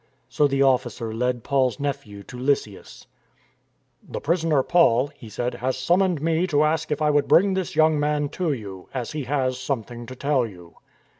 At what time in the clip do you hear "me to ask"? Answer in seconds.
6.23-6.89